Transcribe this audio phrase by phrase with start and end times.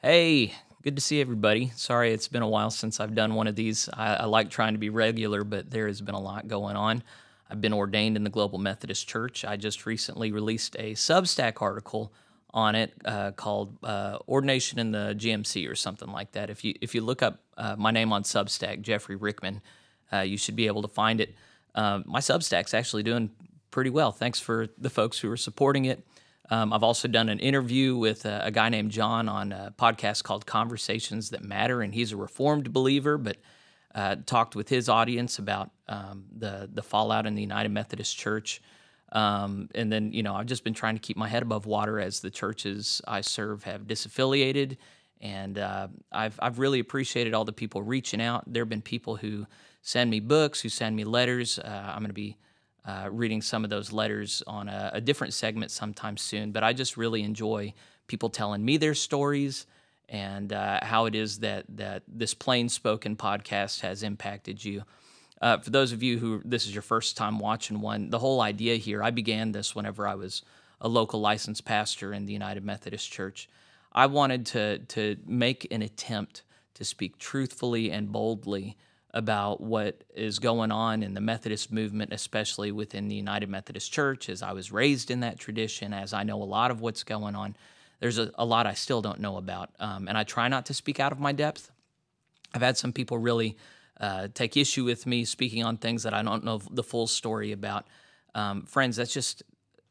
[0.00, 1.72] Hey, good to see everybody.
[1.74, 3.88] Sorry it's been a while since I've done one of these.
[3.92, 7.02] I, I, like trying to be regular, but there has been a lot going on.
[7.50, 9.44] I've been ordained in the Global Methodist Church.
[9.44, 12.12] I just recently released a Substack article
[12.54, 16.48] on it uh, called uh, "Ordination in the GMC" or something like that.
[16.48, 19.62] If you if you look up uh, my name on Substack, Jeffrey Rickman,
[20.12, 21.34] uh, you should be able to find it.
[21.74, 23.30] Uh, my Substack's actually doing
[23.72, 24.12] pretty well.
[24.12, 26.06] Thanks for the folks who are supporting it.
[26.50, 30.22] Um, I've also done an interview with a, a, guy named John on a podcast
[30.22, 33.36] called Conversations That Matter, and he's a Reformed believer, but
[33.94, 38.62] uh, talked with his audience about um, the the fallout in the United Methodist Church.
[39.12, 41.98] Um, and then, you know, I've just been trying to keep my head above water
[41.98, 44.76] as the churches I serve have disaffiliated.
[45.20, 48.44] And uh, I've, I've really appreciated all the people reaching out.
[48.46, 49.46] There have been people who
[49.82, 51.58] send me books, who send me letters.
[51.58, 52.36] Uh, I'm going to be
[52.88, 56.52] uh, reading some of those letters on a, a, different segment sometime soon.
[56.52, 57.74] But I just really enjoy
[58.06, 59.66] people telling me their stories
[60.08, 64.84] and uh, how it is that that this plain spoken podcast has impacted you.
[65.42, 68.40] Uh, for those of you who this is your first time watching one, the whole
[68.40, 70.40] idea here, I began this whenever I was
[70.80, 73.50] a local licensed pastor in the United Methodist Church.
[73.92, 78.78] I wanted to to make an attempt to speak truthfully and boldly
[79.14, 84.28] about what is going on in the Methodist movement, especially within the United Methodist Church,
[84.28, 87.34] as I was raised in that tradition, as I know a lot of what's going
[87.34, 87.56] on.
[88.00, 90.74] There's a, a lot I still don't know about, um, and I try not to
[90.74, 91.70] speak out of my depth.
[92.54, 93.56] I've had some people really
[94.00, 97.52] uh, take issue with me speaking on things that I don't know the full story
[97.52, 97.86] about.
[98.34, 99.42] Um, friends, that's just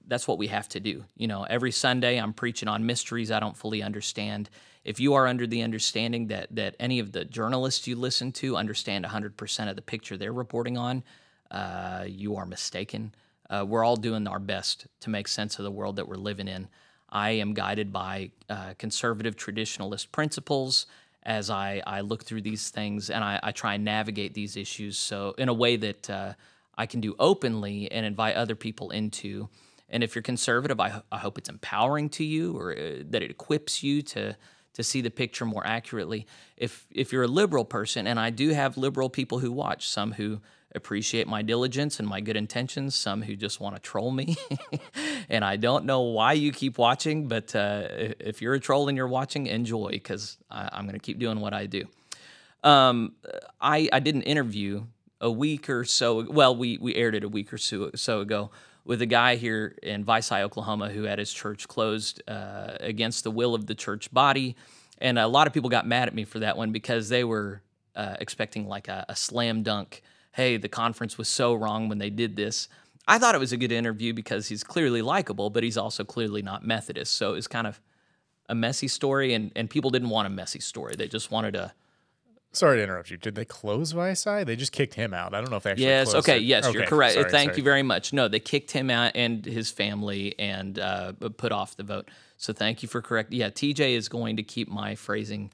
[0.08, 1.04] that's what we have to do.
[1.18, 4.50] You know, every Sunday I'm preaching on mysteries I don't fully understand
[4.88, 8.56] if you are under the understanding that that any of the journalists you listen to
[8.56, 11.04] understand 100% of the picture they're reporting on,
[11.52, 13.14] uh, you are mistaken.
[13.50, 16.48] Uh, we're all doing our best to make sense of the world that we're living
[16.48, 16.70] in.
[17.10, 20.86] I am guided by uh, conservative traditionalist principles
[21.24, 24.98] as I, I look through these things and I, I try and navigate these issues
[24.98, 26.34] so in a way that uh,
[26.78, 29.50] I can do openly and invite other people into.
[29.90, 33.32] And if you're conservative, I, I hope it's empowering to you or uh, that it
[33.32, 34.38] equips you to
[34.78, 36.28] to see the picture more accurately.
[36.56, 40.14] If if you're a liberal person, and I do have liberal people who watch, some
[40.14, 40.40] who
[40.76, 44.36] appreciate my diligence and my good intentions, some who just want to troll me.
[45.30, 47.88] and I don't know why you keep watching, but uh,
[48.20, 51.54] if you're a troll and you're watching, enjoy because I'm going to keep doing what
[51.54, 51.86] I do.
[52.64, 53.14] Um,
[53.60, 54.86] I, I did an interview
[55.20, 56.30] a week or so.
[56.30, 58.52] Well, we we aired it a week or so, so ago
[58.88, 63.32] with a guy here in Vici, Oklahoma, who had his church closed uh, against the
[63.32, 64.56] will of the church body.
[65.00, 67.62] And a lot of people got mad at me for that one because they were
[67.96, 70.02] uh, expecting like a, a slam dunk.
[70.32, 72.70] Hey, the conference was so wrong when they did this.
[73.08, 76.42] I thought it was a good interview because he's clearly likable, but he's also clearly
[76.42, 77.16] not Methodist.
[77.16, 77.82] So it was kind of
[78.48, 80.96] a messy story, and, and people didn't want a messy story.
[80.96, 81.74] They just wanted a
[82.54, 83.18] Sorry to interrupt you.
[83.18, 84.44] Did they close Vici?
[84.44, 85.34] They just kicked him out.
[85.34, 85.86] I don't know if they actually.
[85.86, 86.16] Yes.
[86.16, 86.38] Okay.
[86.38, 86.44] It.
[86.44, 86.78] Yes, okay.
[86.78, 87.14] you're correct.
[87.14, 87.58] Sorry, Thank sorry.
[87.58, 88.14] you very much.
[88.14, 92.10] No, they kicked him out and his family and uh, put off the vote.
[92.38, 93.32] So thank you for correct.
[93.34, 95.52] Yeah, TJ is going to keep my phrasing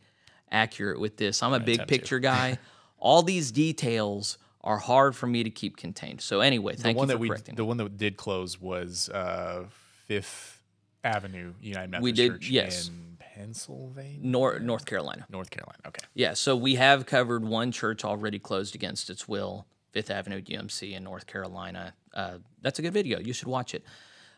[0.52, 1.44] accurate with this.
[1.44, 2.60] I'm a I big picture guy.
[3.00, 6.22] All these details are hard for me to keep contained.
[6.22, 7.56] So anyway, thank the one you for that we, correcting.
[7.56, 9.66] The one that did close was uh,
[10.06, 10.62] Fifth
[11.04, 12.88] Avenue United Methodist we did, Church yes.
[12.88, 14.20] in Pennsylvania?
[14.22, 15.26] North North Carolina.
[15.30, 15.80] North Carolina.
[15.88, 16.06] Okay.
[16.14, 20.94] Yeah, so we have covered one church already closed against its will, Fifth Avenue UMC
[20.94, 21.94] in North Carolina.
[22.14, 23.20] Uh, that's a good video.
[23.20, 23.84] You should watch it.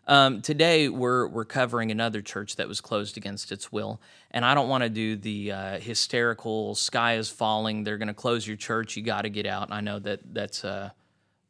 [0.07, 4.00] Um, today we're we're covering another church that was closed against its will,
[4.31, 8.13] and I don't want to do the uh, hysterical "sky is falling, they're going to
[8.13, 10.94] close your church, you got to get out." I know that that's a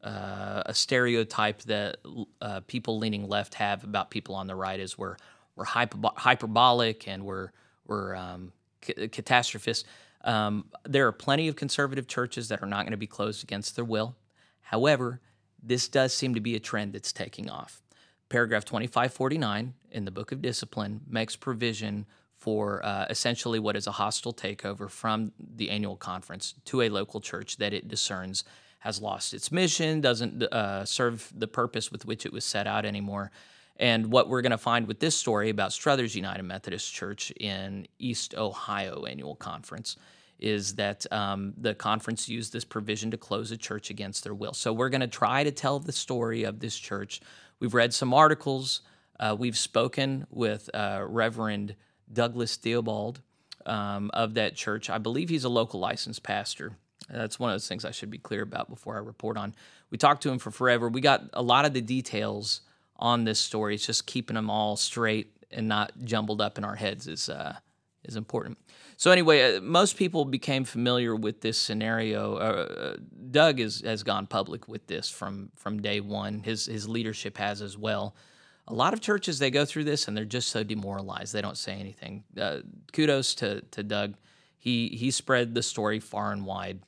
[0.01, 1.97] uh, a stereotype that
[2.41, 5.17] uh, people leaning left have about people on the right is we're
[5.55, 7.51] we're hyperbolic and we're
[7.87, 8.51] we're um,
[8.81, 9.87] catastrophists.
[10.23, 13.75] Um, there are plenty of conservative churches that are not going to be closed against
[13.75, 14.15] their will.
[14.61, 15.21] However,
[15.61, 17.81] this does seem to be a trend that's taking off.
[18.29, 22.07] Paragraph 2549 in the Book of Discipline makes provision
[22.37, 27.21] for uh, essentially what is a hostile takeover from the annual conference to a local
[27.21, 28.43] church that it discerns
[28.79, 32.85] has lost its mission, doesn't uh, serve the purpose with which it was set out
[32.85, 33.31] anymore,
[33.77, 37.87] and what we're going to find with this story about Struthers United Methodist Church in
[37.99, 39.97] East Ohio annual conference
[40.39, 44.53] is that um, the conference used this provision to close a church against their will.
[44.53, 47.21] So we're going to try to tell the story of this church.
[47.59, 48.81] We've read some articles.
[49.19, 51.75] Uh, we've spoken with uh, Reverend
[52.11, 53.21] Douglas Theobald
[53.65, 54.89] um, of that church.
[54.89, 56.77] I believe he's a local licensed pastor.
[57.09, 59.55] That's one of those things I should be clear about before I report on.
[59.89, 60.89] We talked to him for forever.
[60.89, 62.61] We got a lot of the details
[62.97, 63.75] on this story.
[63.75, 67.55] It's just keeping them all straight and not jumbled up in our heads is uh,
[68.03, 68.57] is important.
[68.97, 72.35] So anyway, uh, most people became familiar with this scenario.
[72.35, 72.95] Uh,
[73.31, 76.41] Doug is, has gone public with this from from day one.
[76.43, 78.15] His his leadership has as well.
[78.67, 81.57] A lot of churches they go through this and they're just so demoralized they don't
[81.57, 82.23] say anything.
[82.39, 82.59] Uh,
[82.93, 84.15] kudos to to Doug.
[84.57, 86.79] He he spread the story far and wide.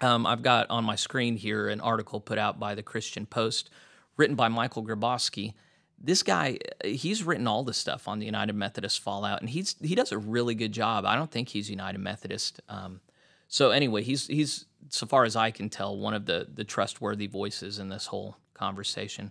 [0.00, 3.68] Um, I've got on my screen here an article put out by the Christian Post,
[4.16, 5.54] written by Michael Gryboski
[6.00, 9.94] this guy he's written all the stuff on the united methodist fallout and he's he
[9.94, 11.04] does a really good job.
[11.04, 13.00] I don't think he's united methodist um,
[13.48, 17.26] so anyway he's he's so far as i can tell one of the the trustworthy
[17.26, 19.30] voices in this whole conversation.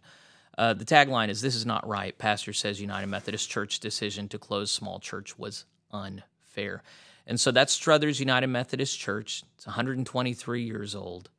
[0.57, 2.17] Uh, the tagline is this is not right.
[2.17, 6.83] Pastor says united methodist church decision to close small church was unfair.
[7.25, 9.43] And so that's struthers united methodist church.
[9.55, 11.29] It's 123 years old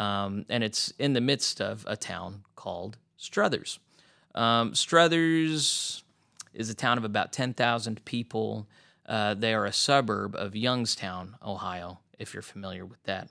[0.00, 3.78] um, and it's in the midst of a town called struthers
[4.34, 6.02] um, Struthers
[6.54, 8.68] is a town of about 10,000 people.
[9.06, 13.28] Uh, they are a suburb of Youngstown, Ohio, if you're familiar with that.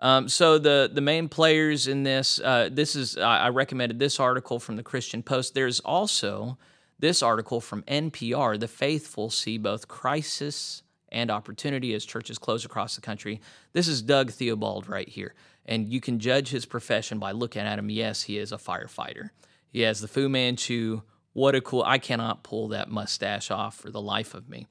[0.00, 4.18] Um, so the the main players in this, uh, this is I, I recommended this
[4.18, 5.54] article from the Christian Post.
[5.54, 6.58] There's also
[6.98, 8.58] this article from NPR.
[8.58, 10.82] The faithful see both crisis
[11.12, 13.40] and opportunity as churches close across the country.
[13.72, 15.32] This is Doug Theobald right here,
[15.66, 17.90] and you can judge his profession by looking at him.
[17.90, 19.30] Yes, he is a firefighter.
[19.68, 21.02] He has the Fu Manchu.
[21.32, 21.82] What a cool!
[21.84, 24.66] I cannot pull that mustache off for the life of me.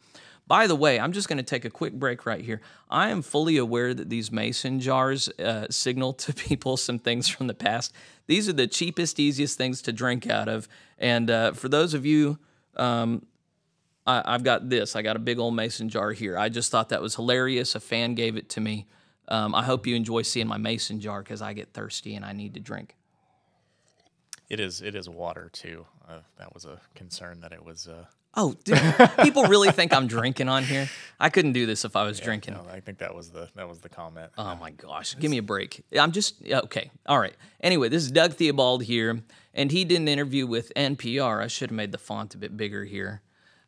[0.46, 2.60] By the way, I'm just going to take a quick break right here.
[2.90, 7.48] I am fully aware that these mason jars uh, signal to people some things from
[7.48, 7.94] the past.
[8.28, 10.68] These are the cheapest, easiest things to drink out of.
[10.98, 12.40] And uh, for those of you,
[12.76, 13.26] um,
[14.06, 14.96] I, have got this.
[14.96, 16.38] I got a big old mason jar here.
[16.38, 17.76] I just thought that was hilarious.
[17.76, 18.88] A fan gave it to me.
[19.34, 22.34] Um, I hope you enjoy seeing my mason jar because I get thirsty and I
[22.34, 22.96] need to drink.
[24.48, 24.80] It is.
[24.80, 25.88] It is water too.
[26.08, 27.88] Uh, that was a concern that it was.
[27.88, 28.06] Uh...
[28.36, 28.56] Oh,
[29.24, 30.88] people really think I'm drinking on here?
[31.20, 32.54] I couldn't do this if I was yeah, drinking.
[32.54, 34.30] No, I think that was the that was the comment.
[34.38, 35.84] Oh my gosh, give me a break.
[36.00, 36.92] I'm just okay.
[37.08, 37.34] All right.
[37.60, 39.24] Anyway, this is Doug Theobald here,
[39.56, 41.42] and he did an interview with NPR.
[41.42, 43.24] I should have made the font a bit bigger here.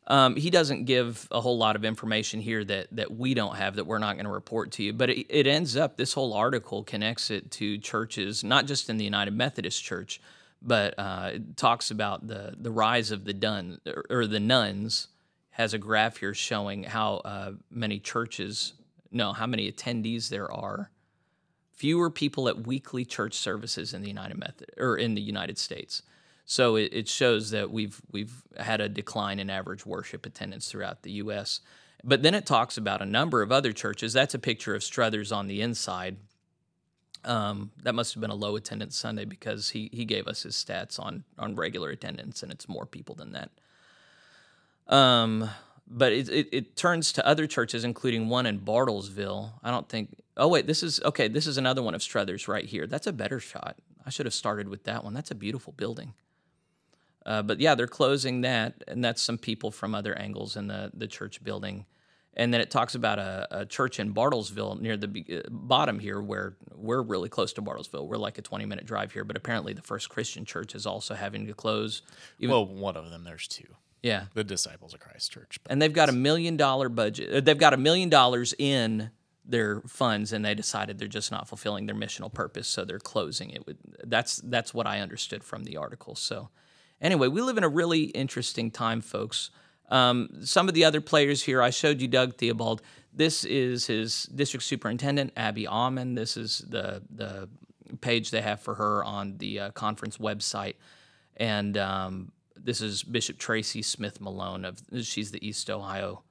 [0.07, 3.75] Um, he doesn't give a whole lot of information here that that we don't have
[3.77, 4.93] that we're not going to report to you.
[4.93, 8.97] But it, it ends up this whole article connects it to churches, not just in
[8.97, 10.21] the United Methodist Church,
[10.61, 13.79] but uh, it talks about the the rise of the dun
[14.09, 15.07] or the nones.
[15.51, 18.73] Has a graph here showing how uh, many churches,
[19.09, 20.91] no, how many attendees there are.
[21.71, 26.01] Fewer people at weekly church services in the United Method or in the United States.
[26.45, 31.01] So it, it shows that we've we've had a decline in average worship attendance throughout
[31.03, 31.61] the U.S.
[32.03, 34.13] But then it talks about a number of other churches.
[34.13, 36.17] That's a picture of Struthers on the inside
[37.25, 40.55] um, that must have been a low attendance Sunday because he he gave us his
[40.55, 43.51] stats on on regular attendance, and it's more people than that.
[44.87, 45.49] Um,
[45.87, 49.53] but it, it, it turns to other churches, including one in Bartlesville.
[49.63, 50.21] I don't think.
[50.37, 51.27] Oh wait, this is okay.
[51.27, 52.87] This is another one of Struthers right here.
[52.87, 53.77] That's a better shot.
[54.05, 55.13] I should have started with that one.
[55.13, 56.13] That's a beautiful building.
[57.25, 60.91] Uh, but yeah, they're closing that, and that's some people from other angles in the
[60.93, 61.85] the church building.
[62.37, 65.07] And then it talks about a, a church in Bartlesville near the
[65.37, 68.07] uh, bottom here, where we're really close to Bartlesville.
[68.07, 71.13] We're like a 20 minute drive here, but apparently the First Christian Church is also
[71.13, 72.01] having to close.
[72.39, 73.67] Even, well, one of them, there's two.
[74.03, 74.25] Yeah.
[74.33, 75.57] The Disciples of Christ Church.
[75.69, 77.33] And they've got a million dollar budget.
[77.33, 79.11] Uh, they've got a million dollars in
[79.47, 83.51] their funds and they decided they're just not fulfilling their missional purpose so they're closing
[83.51, 83.63] it
[84.03, 86.49] that's that's what i understood from the article so
[87.05, 89.51] anyway we live in a really interesting time folks
[89.89, 92.81] um, some of the other players here, I showed you Doug Theobald.
[93.13, 96.15] This is his district superintendent, Abby Aumann.
[96.15, 97.49] This is the, the
[98.01, 100.75] page they have for her on the uh, conference website.
[101.37, 104.65] And um, this is Bishop Tracy Smith Malone.
[104.65, 106.23] Of She's the East Ohio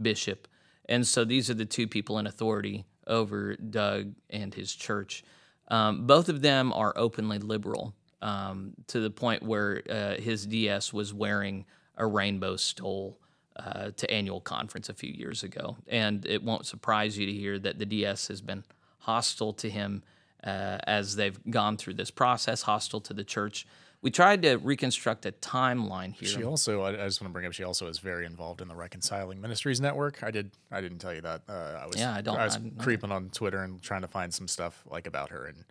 [0.00, 0.48] bishop.
[0.88, 5.22] And so these are the two people in authority over Doug and his church.
[5.68, 10.92] Um, both of them are openly liberal um, to the point where uh, his DS
[10.92, 11.66] was wearing
[11.98, 13.18] a rainbow stole
[13.56, 15.76] uh, to annual conference a few years ago.
[15.88, 18.64] And it won't surprise you to hear that the DS has been
[19.00, 20.02] hostile to him
[20.44, 23.66] uh, as they've gone through this process, hostile to the church.
[24.00, 26.28] We tried to reconstruct a timeline here.
[26.28, 28.74] She also, I just want to bring up, she also is very involved in the
[28.74, 30.24] Reconciling Ministries Network.
[30.24, 31.42] I did, I didn't tell you that.
[31.48, 32.36] Uh, I was, yeah, I don't.
[32.36, 35.46] I was I creeping on Twitter and trying to find some stuff like about her.
[35.46, 35.64] And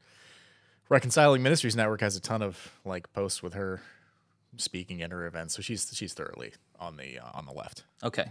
[0.91, 3.81] Reconciling Ministries Network has a ton of like posts with her
[4.57, 5.55] speaking at her events.
[5.55, 7.85] So she's she's thoroughly on the uh, on the left.
[8.03, 8.25] Okay.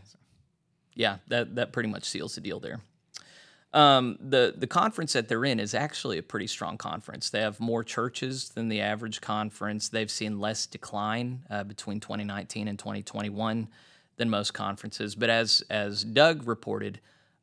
[0.94, 2.80] Yeah, that that pretty much seals the deal there.
[3.72, 7.30] Um, the the conference that they're in is actually a pretty strong conference.
[7.30, 9.88] They have more churches than the average conference.
[9.88, 13.68] They've seen less decline uh, between 2019 and 2021
[14.18, 15.14] than most conferences.
[15.14, 17.00] But as as Doug reported,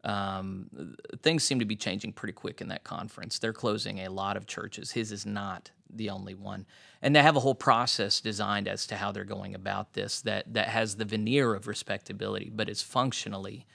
[0.08, 3.40] um, things seem to be changing pretty quick in that conference.
[3.40, 4.92] They're closing a lot of churches.
[4.92, 6.66] His is not the only one,
[7.02, 10.54] and they have a whole process designed as to how they're going about this that
[10.54, 13.66] that has the veneer of respectability, but is functionally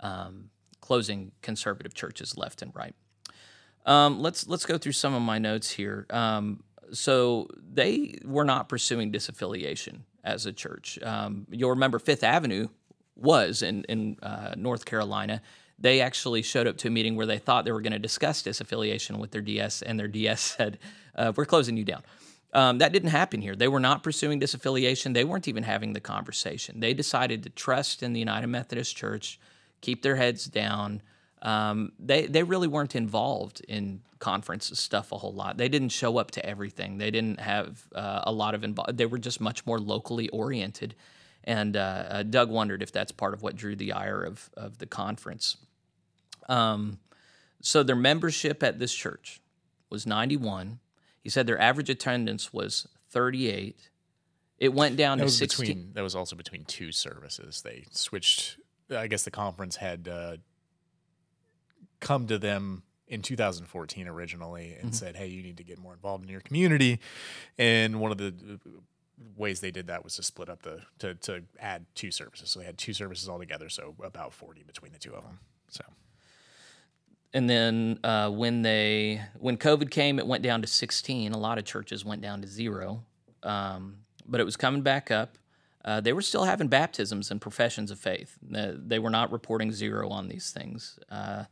[0.00, 0.48] um,
[0.80, 2.94] closing conservative churches left and right.
[3.84, 6.06] Um, let's let's go through some of my notes here.
[6.08, 10.98] Um, so they were not pursuing disaffiliation as a church.
[11.02, 12.68] Um, you'll remember Fifth Avenue
[13.16, 15.42] was in in uh, North Carolina.
[15.78, 18.42] They actually showed up to a meeting where they thought they were going to discuss
[18.42, 20.78] disaffiliation with their DS, and their DS said,
[21.14, 22.02] uh, "We're closing you down."
[22.52, 23.56] Um, that didn't happen here.
[23.56, 25.12] They were not pursuing disaffiliation.
[25.12, 26.78] They weren't even having the conversation.
[26.78, 29.40] They decided to trust in the United Methodist Church,
[29.80, 31.02] keep their heads down.
[31.42, 35.58] Um, they they really weren't involved in conference stuff a whole lot.
[35.58, 36.96] They didn't show up to everything.
[36.96, 38.96] They didn't have uh, a lot of involved.
[38.96, 40.94] They were just much more locally oriented.
[41.44, 44.78] And uh, uh, Doug wondered if that's part of what drew the ire of of
[44.78, 45.58] the conference.
[46.48, 46.98] Um,
[47.62, 49.40] so their membership at this church
[49.90, 50.80] was 91.
[51.20, 53.90] He said their average attendance was 38.
[54.58, 55.66] It went down that to 16.
[55.66, 57.62] Between, that was also between two services.
[57.62, 58.58] They switched.
[58.90, 60.36] I guess the conference had uh,
[62.00, 64.92] come to them in 2014 originally and mm-hmm.
[64.92, 67.00] said, "Hey, you need to get more involved in your community."
[67.58, 68.34] And one of the
[69.36, 72.50] ways they did that was to split up the to to add two services.
[72.50, 75.40] So they had two services altogether, so about 40 between the two of them.
[75.68, 75.84] So
[77.34, 81.32] and then uh, when they when COVID came, it went down to 16.
[81.32, 83.02] A lot of churches went down to zero,
[83.42, 85.36] um, but it was coming back up.
[85.84, 88.38] Uh, they were still having baptisms and professions of faith.
[88.54, 90.98] Uh, they were not reporting zero on these things.
[91.10, 91.44] Uh,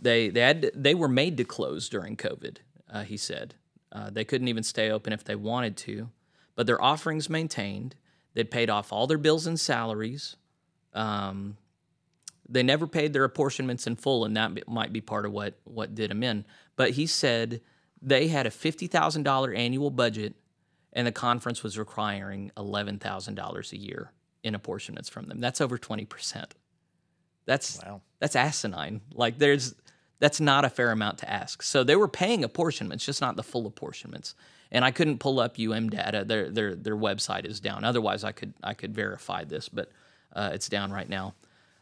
[0.00, 2.56] they they had they were made to close during COVID.
[2.90, 3.54] Uh, he said
[3.92, 6.08] uh, they couldn't even stay open if they wanted to,
[6.56, 7.94] but their offerings maintained.
[8.34, 10.36] They'd paid off all their bills and salaries.
[10.92, 11.56] Um,
[12.48, 15.94] they never paid their apportionments in full, and that might be part of what what
[15.94, 16.44] did them in.
[16.74, 17.60] But he said
[18.02, 20.34] they had a fifty thousand dollar annual budget,
[20.92, 25.40] and the conference was requiring eleven thousand dollars a year in apportionments from them.
[25.40, 26.54] That's over twenty percent.
[27.46, 28.00] That's wow.
[28.18, 29.00] that's asinine.
[29.12, 29.74] Like there's
[30.18, 31.62] that's not a fair amount to ask.
[31.62, 34.34] So they were paying apportionments, just not the full apportionments.
[34.72, 36.24] And I couldn't pull up UM data.
[36.24, 37.84] Their their their website is down.
[37.84, 39.90] Otherwise, I could I could verify this, but
[40.34, 41.34] uh, it's down right now.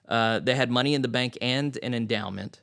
[0.09, 2.61] Uh, they had money in the bank and an endowment.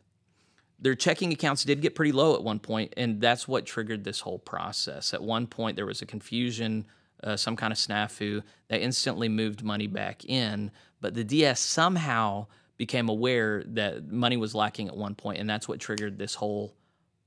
[0.80, 4.20] Their checking accounts did get pretty low at one point, and that's what triggered this
[4.20, 5.14] whole process.
[5.14, 6.86] At one point, there was a confusion,
[7.24, 8.44] uh, some kind of snafu.
[8.68, 12.48] They instantly moved money back in, but the DS somehow
[12.82, 16.74] became aware that money was lacking at one point, and that's what triggered this whole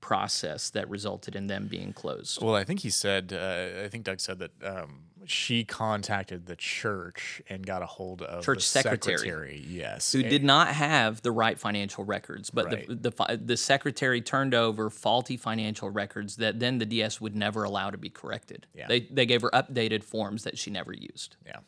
[0.00, 2.42] process that resulted in them being closed.
[2.42, 6.56] Well, I think he said, uh, I think Doug said that um, she contacted the
[6.56, 11.30] church and got a hold of church secretary, secretary, yes, who did not have the
[11.30, 12.88] right financial records, but right.
[12.88, 17.62] the, the the secretary turned over faulty financial records that then the DS would never
[17.62, 18.66] allow to be corrected.
[18.74, 18.88] Yeah.
[18.88, 21.36] They they gave her updated forms that she never used.
[21.46, 21.60] Yeah.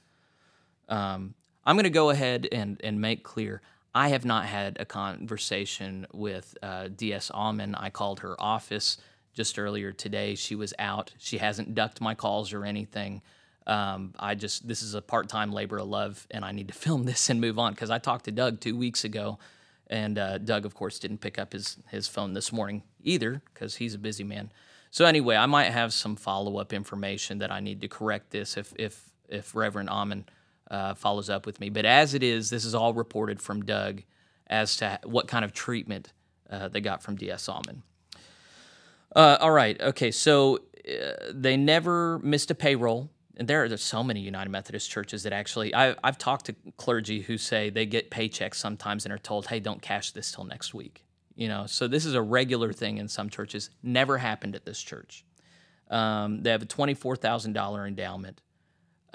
[0.89, 3.63] Um, I'm going to go ahead and and make clear
[3.97, 7.75] I have not had a conversation with uh, DS Alman.
[7.75, 8.99] I called her office
[9.33, 10.35] just earlier today.
[10.35, 11.15] She was out.
[11.17, 13.23] She hasn't ducked my calls or anything.
[13.67, 17.07] Um, I just this is a part-time labor of love, and I need to film
[17.07, 19.39] this and move on because I talked to Doug two weeks ago,
[19.87, 23.77] and uh, Doug, of course, didn't pick up his his phone this morning either because
[23.77, 24.53] he's a busy man.
[24.91, 28.75] So anyway, I might have some follow-up information that I need to correct this if
[28.79, 30.27] if if Reverend Alman
[30.71, 31.71] uh, follows up with me.
[31.71, 34.03] But as it is, this is all reported from Doug
[34.47, 36.13] as to what kind of treatment
[36.51, 37.83] uh, they got from DS Alman.
[39.15, 39.81] Uh, all right.
[39.81, 40.11] Okay.
[40.11, 43.11] So uh, they never missed a payroll.
[43.39, 47.21] And there are so many United Methodist churches that actually, I, I've talked to clergy
[47.21, 50.73] who say they get paychecks sometimes and are told, hey, don't cash this till next
[50.73, 51.05] week.
[51.35, 53.69] You know, so this is a regular thing in some churches.
[53.83, 55.23] Never happened at this church.
[55.91, 58.41] Um, they have a $24,000 endowment.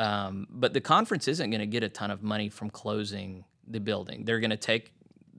[0.01, 3.79] Um, but the conference isn't going to get a ton of money from closing the
[3.79, 4.25] building.
[4.25, 4.93] They're going to take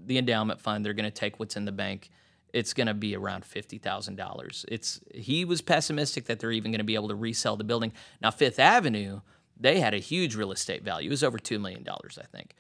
[0.07, 0.85] the endowment fund.
[0.85, 2.11] They're going to take what's in the bank.
[2.53, 4.65] It's going to be around fifty thousand dollars.
[4.69, 7.93] It's he was pessimistic that they're even going to be able to resell the building.
[8.21, 9.23] Now Fifth Avenue,
[9.59, 11.09] they had a huge real estate value.
[11.09, 12.55] It was over two million dollars, I think.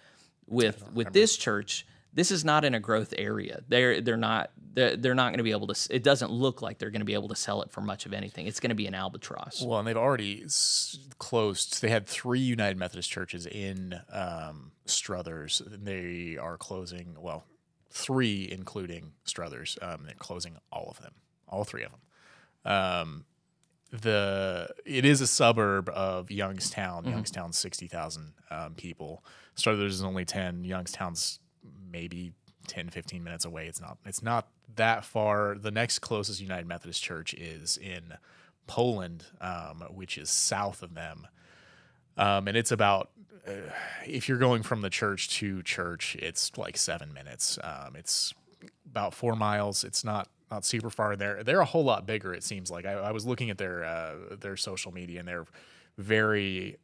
[0.48, 3.62] With with this church, this is not in a growth area.
[3.68, 5.94] They're they're not they're, they're not going to be able to.
[5.94, 8.12] It doesn't look like they're going to be able to sell it for much of
[8.12, 8.46] anything.
[8.46, 9.62] It's going to be an albatross.
[9.62, 11.80] Well, and they've already s- closed.
[11.82, 15.62] They had three United Methodist churches in um, Struthers.
[15.66, 17.16] They are closing.
[17.18, 17.44] Well,
[17.90, 19.78] three including Struthers.
[19.80, 21.14] Um, they're closing all of them,
[21.48, 22.00] all three of them.
[22.64, 23.24] Um,
[23.90, 27.02] the it is a suburb of Youngstown.
[27.02, 27.12] Mm-hmm.
[27.12, 29.24] Youngstown's sixty thousand um, people.
[29.54, 30.64] Struthers is only ten.
[30.64, 31.40] Youngstown's
[31.92, 32.32] maybe
[32.66, 33.66] 10, 15 minutes away.
[33.66, 33.98] It's not.
[34.06, 35.56] It's not that far.
[35.56, 38.14] The next closest United Methodist Church is in
[38.66, 41.26] Poland, um, which is south of them,
[42.16, 43.10] um, and it's about.
[43.46, 43.72] Uh,
[44.06, 47.58] if you're going from the church to church, it's like seven minutes.
[47.64, 48.32] Um, it's
[48.88, 49.82] about four miles.
[49.82, 51.16] It's not not super far.
[51.16, 52.32] They're they're a whole lot bigger.
[52.32, 55.46] It seems like I, I was looking at their uh, their social media, and they're
[55.98, 56.78] very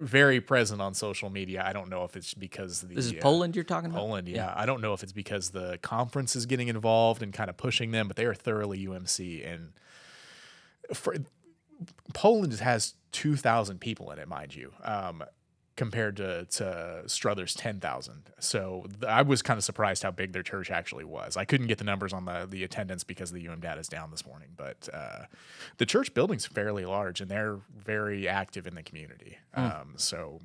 [0.00, 1.62] very present on social media.
[1.64, 4.00] I don't know if it's because the this is uh, Poland you're talking about.
[4.00, 4.36] Poland, yeah.
[4.36, 4.54] yeah.
[4.56, 7.90] I don't know if it's because the conference is getting involved and kind of pushing
[7.90, 9.72] them, but they are thoroughly UMC and
[10.94, 11.14] for
[12.14, 14.72] Poland has two thousand people in it, mind you.
[14.82, 15.22] Um,
[15.76, 18.30] compared to, to Struthers 10,000.
[18.38, 21.36] So th- I was kind of surprised how big their church actually was.
[21.36, 24.10] I couldn't get the numbers on the, the attendance because the UM data is down
[24.10, 25.24] this morning, but uh,
[25.78, 29.38] the church building's fairly large and they're very active in the community.
[29.56, 29.80] Mm.
[29.80, 30.40] Um, so,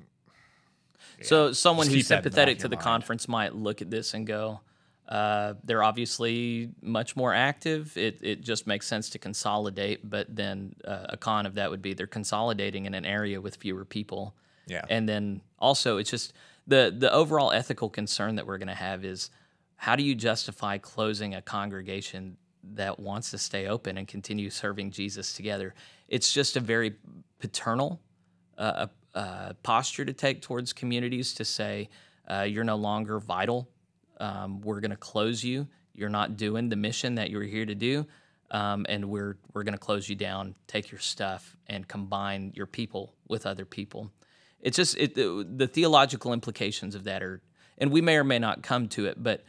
[1.18, 2.84] yeah, so someone who's sympathetic to the mind.
[2.84, 4.60] conference might look at this and go,
[5.08, 7.96] uh, they're obviously much more active.
[7.96, 11.82] It, it just makes sense to consolidate, but then uh, a con of that would
[11.82, 14.34] be they're consolidating in an area with fewer people
[14.66, 14.82] yeah.
[14.88, 16.32] And then also it's just
[16.66, 19.30] the the overall ethical concern that we're going to have is
[19.76, 22.36] how do you justify closing a congregation
[22.74, 25.74] that wants to stay open and continue serving Jesus together?
[26.08, 26.94] It's just a very
[27.38, 28.00] paternal
[28.58, 31.88] uh, uh, posture to take towards communities to say
[32.28, 33.68] uh, you're no longer vital.
[34.18, 35.68] Um, we're going to close you.
[35.94, 38.06] You're not doing the mission that you were here to do.
[38.50, 42.66] Um, and we're we're going to close you down, take your stuff, and combine your
[42.66, 44.10] people with other people.
[44.60, 47.42] It's just it, the, the theological implications of that are,
[47.78, 49.44] and we may or may not come to it, but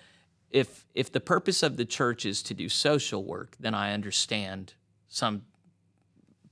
[0.50, 4.74] if if the purpose of the church is to do social work, then I understand
[5.08, 5.44] some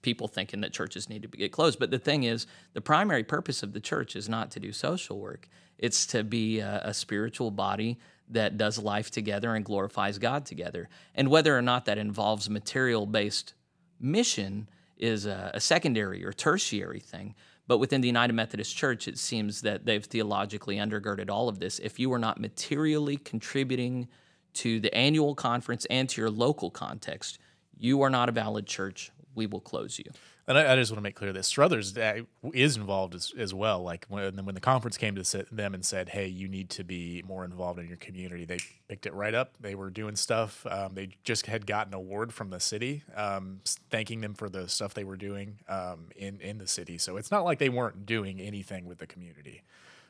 [0.01, 1.79] people thinking that churches need to get closed.
[1.79, 5.19] But the thing is, the primary purpose of the church is not to do social
[5.19, 5.49] work.
[5.77, 7.97] It's to be a, a spiritual body
[8.29, 10.89] that does life together and glorifies God together.
[11.15, 13.53] And whether or not that involves material based
[13.99, 17.35] mission is a, a secondary or tertiary thing.
[17.67, 21.79] But within the United Methodist Church, it seems that they've theologically undergirded all of this.
[21.79, 24.07] If you are not materially contributing
[24.55, 27.39] to the annual conference and to your local context,
[27.77, 29.11] you are not a valid church.
[29.35, 30.05] We will close you.
[30.47, 32.21] And I, I, just want to make clear this Struthers uh,
[32.53, 33.81] is involved as, as well.
[33.81, 37.23] Like when when the conference came to them and said, "Hey, you need to be
[37.27, 39.55] more involved in your community," they picked it right up.
[39.59, 40.65] They were doing stuff.
[40.67, 44.69] Um, they just had gotten an award from the city, um, thanking them for the
[44.69, 46.99] stuff they were doing um, in in the city.
[46.99, 49.63] So it's not like they weren't doing anything with the community.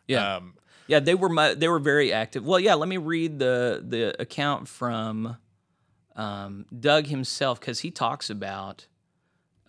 [0.05, 0.55] Yeah, um,
[0.87, 2.45] yeah, they were they were very active.
[2.45, 5.37] Well, yeah, let me read the the account from
[6.15, 8.87] um, Doug himself because he talks about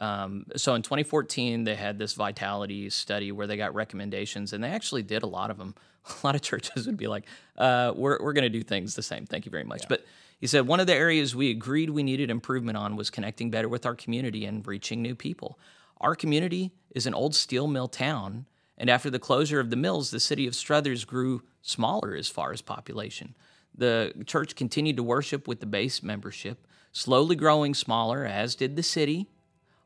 [0.00, 4.68] um, so in 2014, they had this vitality study where they got recommendations, and they
[4.68, 5.74] actually did a lot of them.
[6.22, 7.24] A lot of churches would be like,
[7.58, 9.26] uh, "We're we're going to do things the same.
[9.26, 9.86] Thank you very much." Yeah.
[9.88, 10.06] But
[10.38, 13.68] he said one of the areas we agreed we needed improvement on was connecting better
[13.68, 15.58] with our community and reaching new people.
[16.00, 18.46] Our community is an old steel mill town,
[18.78, 22.52] and after the closure of the mills, the city of Struthers grew smaller as far
[22.52, 23.34] as population.
[23.74, 28.84] The church continued to worship with the base membership, slowly growing smaller, as did the
[28.84, 29.28] city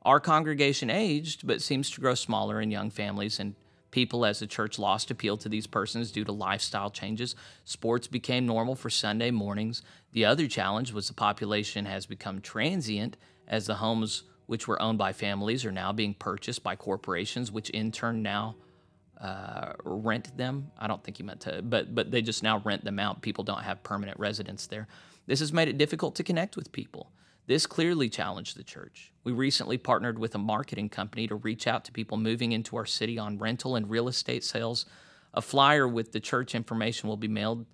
[0.03, 3.55] our congregation aged, but seems to grow smaller in young families and
[3.91, 7.35] people as the church lost appeal to these persons due to lifestyle changes.
[7.65, 9.83] Sports became normal for Sunday mornings.
[10.13, 13.17] The other challenge was the population has become transient
[13.49, 17.71] as the homes which were owned by families are now being purchased by corporations, which
[17.71, 18.57] in turn now
[19.21, 20.71] uh, rent them.
[20.79, 23.23] I don't think he meant to, but but they just now rent them out.
[23.23, 24.89] People don't have permanent residence there.
[25.27, 27.13] This has made it difficult to connect with people.
[27.51, 29.13] This clearly challenged the church.
[29.25, 32.87] We recently partnered with a marketing company to reach out to people moving into our
[32.87, 34.87] city on rental and real estate sales.
[35.35, 37.67] A flyer with the church information will be mailed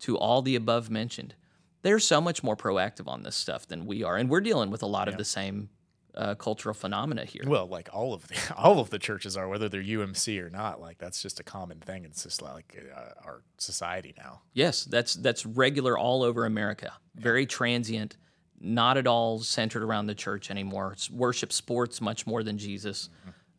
[0.00, 1.34] to all the above mentioned.
[1.82, 4.82] They're so much more proactive on this stuff than we are, and we're dealing with
[4.82, 5.12] a lot yeah.
[5.12, 5.68] of the same
[6.14, 7.44] uh, cultural phenomena here.
[7.46, 10.80] Well, like all of the all of the churches are, whether they're UMC or not.
[10.80, 12.06] Like that's just a common thing.
[12.06, 14.40] It's just like uh, our society now.
[14.54, 16.94] Yes, that's that's regular all over America.
[17.14, 18.16] Very transient
[18.60, 20.92] not at all centered around the church anymore.
[20.92, 23.08] It's worship sports much more than Jesus.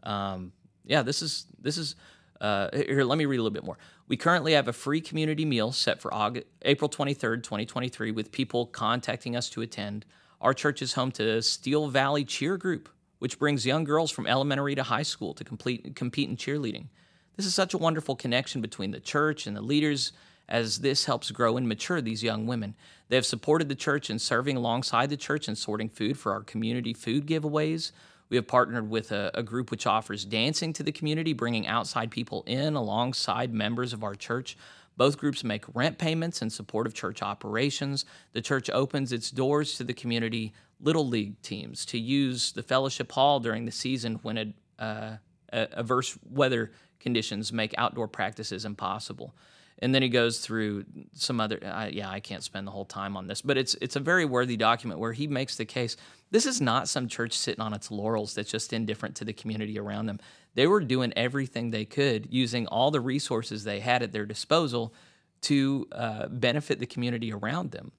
[0.04, 0.52] Um,
[0.86, 1.96] yeah, this is this is.
[2.42, 3.78] Uh, here, let me read a little bit more.
[4.08, 8.66] We currently have a free community meal set for August, April 23rd, 2023, with people
[8.66, 10.06] contacting us to attend.
[10.40, 12.88] Our church is home to Steel Valley Cheer Group,
[13.20, 16.88] which brings young girls from elementary to high school to complete, compete in cheerleading.
[17.36, 20.14] This is such a wonderful connection between the church and the leaders
[20.50, 22.76] as this helps grow and mature these young women.
[23.08, 26.42] They have supported the church in serving alongside the church and sorting food for our
[26.42, 27.92] community food giveaways.
[28.30, 32.12] We have partnered with a, a, group which offers dancing to the community, bringing outside
[32.12, 34.58] people in alongside members of our church.
[34.98, 38.06] Both groups make rent payments in support of church operations.
[38.34, 43.12] The church opens its doors to the community little league teams to use the fellowship
[43.12, 45.18] hall during the season when it, uh,
[45.52, 49.34] adverse weather conditions make outdoor practices impossible.
[49.82, 51.60] And then he goes through some other.
[51.64, 54.26] Uh, yeah, I can't spend the whole time on this, but it's it's a very
[54.26, 55.96] worthy document where he makes the case.
[56.32, 59.80] This is not some church sitting on its laurels that's just indifferent to the community
[59.80, 60.20] around them.
[60.56, 64.94] They were doing everything they could, using all the resources they had at their disposal
[65.42, 67.94] to uh, benefit the community around them.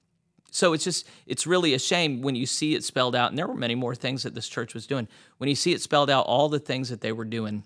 [0.51, 3.47] So it's just it's really a shame when you see it spelled out, and there
[3.47, 5.07] were many more things that this church was doing.
[5.39, 7.63] When you see it spelled out, all the things that they were doing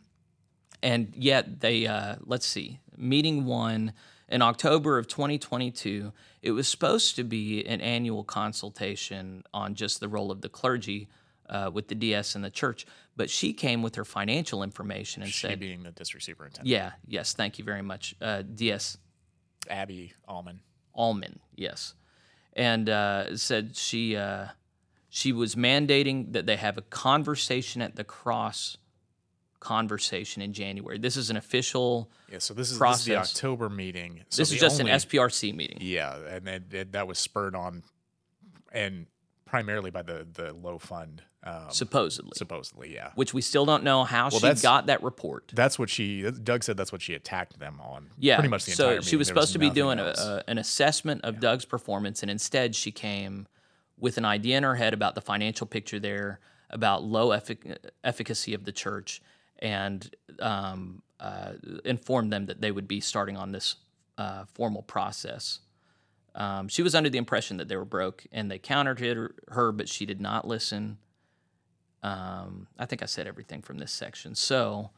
[0.81, 3.93] and yet they uh, let's see meeting one
[4.29, 6.11] in october of 2022
[6.41, 11.09] it was supposed to be an annual consultation on just the role of the clergy
[11.49, 12.85] uh, with the ds and the church.
[13.17, 16.67] But she came with her financial information and she said being the district superintendent.
[16.67, 18.97] Yeah yes thank you very much uh, ds
[19.69, 20.61] abby allman.
[20.93, 21.95] Allman yes.
[22.53, 24.47] And uh, said she uh,
[25.09, 28.77] she was mandating that they have a conversation at the cross
[29.59, 30.97] conversation in January.
[30.97, 32.39] This is an official yeah.
[32.39, 34.21] So this is, this is the October meeting.
[34.29, 35.77] So this is just only, an SPRC meeting.
[35.81, 37.83] Yeah, and it, it, that was spurred on,
[38.71, 39.07] and
[39.45, 41.23] primarily by the the low fund.
[41.43, 43.11] Um, supposedly, supposedly, yeah.
[43.13, 45.51] Which we still don't know how well, she got that report.
[45.53, 46.23] That's what she.
[46.31, 48.09] Doug said that's what she attacked them on.
[48.17, 49.01] Yeah, pretty much the so entire.
[49.01, 51.41] So she was supposed was to be doing a, a, an assessment of yeah.
[51.41, 53.47] Doug's performance, and instead she came
[53.97, 56.39] with an idea in her head about the financial picture there,
[56.69, 59.21] about low effic- efficacy of the church,
[59.59, 63.75] and um, uh, informed them that they would be starting on this
[64.17, 65.59] uh, formal process.
[66.35, 68.99] Um, she was under the impression that they were broke, and they countered
[69.49, 70.97] her, but she did not listen.
[72.03, 74.35] Um, I think I said everything from this section.
[74.35, 74.91] So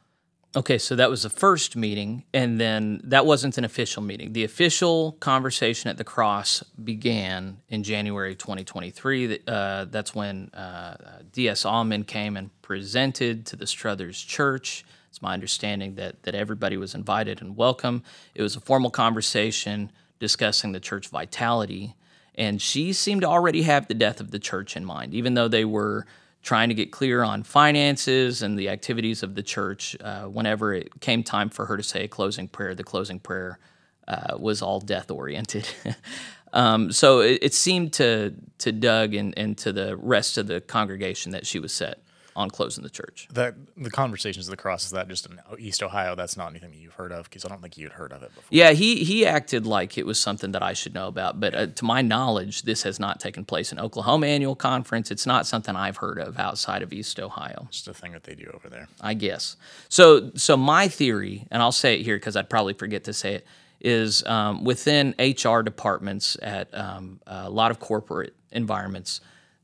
[0.58, 4.34] Okay, so that was the first meeting, and then that wasn't an official meeting.
[4.34, 9.41] The official conversation at the cross began in January 2023.
[9.48, 11.63] Uh, that's when uh, D.S.
[11.63, 14.84] Allman came and presented to the Struthers Church.
[15.10, 18.02] It's my understanding that that everybody was invited and welcome.
[18.34, 21.93] It was a formal conversation discussing the church vitality,
[22.34, 25.48] and she seemed to already have the death of the church in mind, even though
[25.48, 26.08] they were
[26.43, 29.95] trying to get clear on finances and the activities of the church.
[30.02, 33.60] Uh, whenever it came time for her to say a closing prayer, the closing prayer
[34.08, 35.67] uh, was all death oriented.
[36.54, 40.62] um, so it, it, seemed to to Doug and, and to the rest of the
[40.62, 42.00] congregation that she was set
[42.38, 43.28] on closing the church.
[43.34, 46.15] That the conversations of the cross is that just in East Ohio?
[46.15, 48.30] That's not anything that you've heard of because I don't think you'd heard of it
[48.34, 48.47] before.
[48.52, 51.65] Yeah, he he acted like it was something that I should know about, but uh,
[51.65, 55.10] to my knowledge, this has not taken place in Oklahoma annual conference.
[55.10, 57.67] It's not something I've heard of outside of East Ohio.
[57.71, 59.58] Just a thing that they do over there, I guess.
[59.89, 63.34] So so my theory, and I'll say it here because I'd probably forget to say
[63.34, 63.47] it,
[63.82, 69.21] is um, within HR departments at um, a lot of corporate environments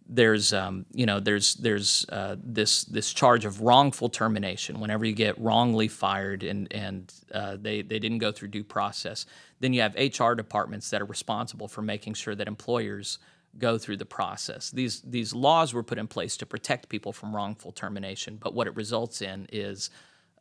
[0.07, 4.79] there's um, you know there's there's uh, this this charge of wrongful termination.
[4.79, 9.25] Whenever you get wrongly fired and and uh, they they didn't go through due process
[9.63, 13.17] then you have HR departments that are responsible for making sure that employers
[13.57, 14.71] go through the process.
[14.71, 18.67] These these laws were put in place to protect people from wrongful termination but what
[18.67, 19.89] it results in is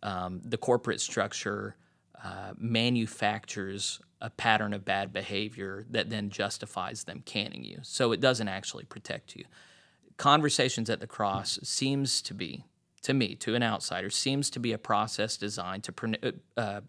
[0.03, 1.77] um, the corporate structure
[2.25, 7.81] uh, manufactures a pattern of bad behavior that then justifies them canning you.
[7.83, 9.45] So it doesn't actually protect you.
[10.17, 12.65] Conversations at the cross seems to be,
[13.03, 16.83] to me, to an outsider, seems to be a process designed to uh,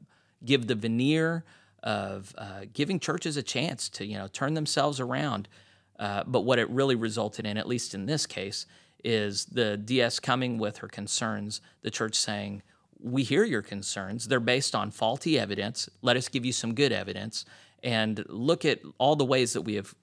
[0.45, 1.43] give the veneer
[1.81, 5.49] of uh, giving churches a chance to, you know, turn themselves around.
[5.97, 8.67] Uh, but what it really resulted in, at least in this case,
[9.03, 12.61] is the DS coming with her concerns, the church saying,
[13.03, 14.27] we hear your concerns.
[14.27, 15.89] They're based on faulty evidence.
[16.01, 17.45] Let us give you some good evidence
[17.83, 19.93] and look at all the ways that we have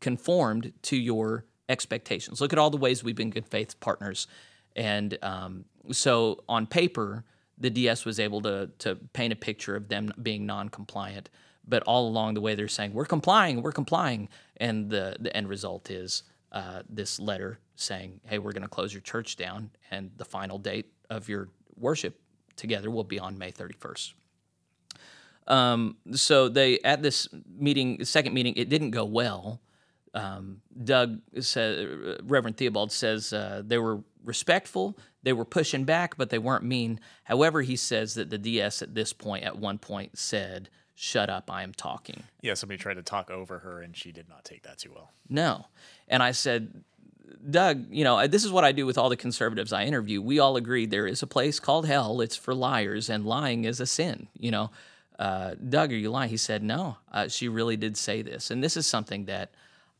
[0.00, 2.40] conformed to your expectations.
[2.40, 4.26] Look at all the ways we've been good faith partners.
[4.74, 7.24] And um, so on paper,
[7.58, 11.28] the DS was able to, to paint a picture of them being non compliant.
[11.68, 14.28] But all along the way, they're saying, we're complying, we're complying.
[14.56, 18.94] And the, the end result is uh, this letter saying, hey, we're going to close
[18.94, 19.70] your church down.
[19.90, 22.20] And the final date of your worship
[22.56, 24.14] together will be on May 31st.
[25.46, 29.60] Um, so they at this meeting, second meeting, it didn't go well.
[30.14, 36.30] Um, Doug said, Reverend Theobald says uh, they were respectful, they were pushing back, but
[36.30, 37.00] they weren't mean.
[37.24, 41.50] However, he says that the DS at this point, at one point, said, shut up,
[41.50, 42.22] I am talking.
[42.40, 45.12] Yeah, somebody tried to talk over her and she did not take that too well.
[45.28, 45.66] No.
[46.08, 46.82] And I said,
[47.48, 50.20] Doug, you know, this is what I do with all the conservatives I interview.
[50.20, 52.20] We all agree there is a place called hell.
[52.20, 54.28] It's for liars, and lying is a sin.
[54.38, 54.70] You know,
[55.18, 56.30] uh, Doug, are you lying?
[56.30, 56.96] He said, no.
[57.12, 59.52] Uh, she really did say this, and this is something that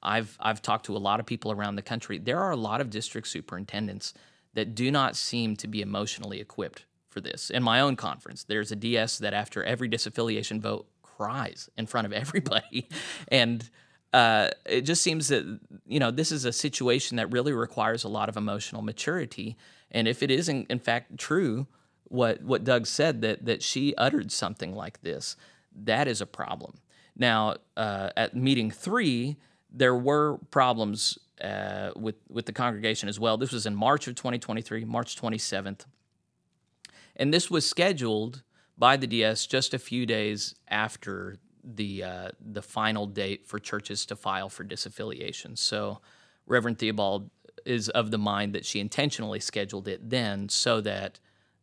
[0.02, 2.18] I've I've talked to a lot of people around the country.
[2.18, 4.14] There are a lot of district superintendents
[4.54, 7.50] that do not seem to be emotionally equipped for this.
[7.50, 12.06] In my own conference, there's a DS that after every disaffiliation vote cries in front
[12.06, 12.88] of everybody,
[13.28, 13.68] and
[14.16, 15.44] uh, it just seems that
[15.86, 19.58] you know this is a situation that really requires a lot of emotional maturity.
[19.90, 21.66] And if it is in, in fact true,
[22.04, 25.36] what what Doug said that that she uttered something like this,
[25.84, 26.78] that is a problem.
[27.14, 29.36] Now, uh, at meeting three,
[29.70, 33.36] there were problems uh, with with the congregation as well.
[33.36, 35.84] This was in March of 2023, March 27th,
[37.16, 38.44] and this was scheduled
[38.78, 41.36] by the DS just a few days after
[41.74, 45.58] the uh, the final date for churches to file for disaffiliation.
[45.58, 46.00] So,
[46.46, 47.30] Reverend Theobald
[47.64, 51.18] is of the mind that she intentionally scheduled it then so that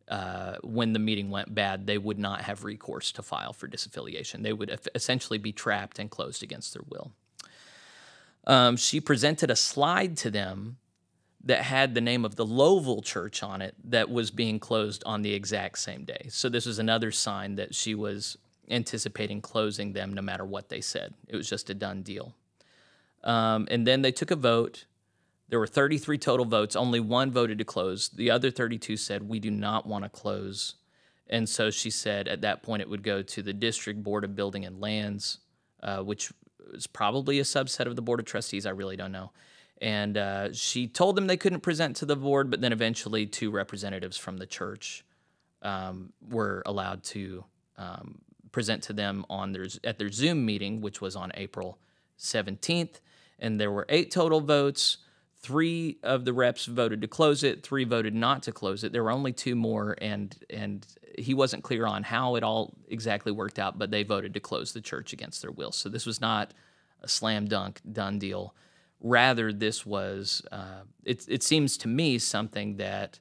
[0.08, 4.42] uh, when the meeting went bad, they would not have recourse to file for disaffiliation.
[4.42, 7.12] They would essentially be trapped and closed against their will.
[8.46, 10.76] Um, she presented a slide to them
[11.42, 15.22] that had the name of the Lowellville Church on it that was being closed on
[15.22, 16.26] the exact same day.
[16.28, 18.36] So this was another sign that she was
[18.70, 21.14] anticipating closing them no matter what they said.
[21.28, 22.34] It was just a done deal.
[23.22, 24.84] Um, and then they took a vote.
[25.48, 26.76] There were 33 total votes.
[26.76, 28.08] Only one voted to close.
[28.08, 30.74] The other 32 said, We do not want to close.
[31.28, 34.36] And so she said at that point it would go to the District Board of
[34.36, 35.38] Building and Lands,
[35.82, 36.32] uh, which
[36.72, 38.66] is probably a subset of the Board of Trustees.
[38.66, 39.32] I really don't know.
[39.80, 43.50] And uh, she told them they couldn't present to the board, but then eventually two
[43.50, 45.04] representatives from the church
[45.62, 47.44] um, were allowed to
[47.76, 48.20] um,
[48.54, 51.76] present to them on their at their Zoom meeting, which was on April
[52.20, 53.00] 17th,
[53.40, 54.98] and there were eight total votes.
[55.40, 57.64] Three of the reps voted to close it.
[57.64, 58.92] Three voted not to close it.
[58.92, 60.86] There were only two more, and and
[61.18, 63.76] he wasn't clear on how it all exactly worked out.
[63.76, 65.72] But they voted to close the church against their will.
[65.72, 66.54] So this was not
[67.02, 68.54] a slam dunk done deal.
[69.00, 71.24] Rather, this was uh, it.
[71.28, 73.18] It seems to me something that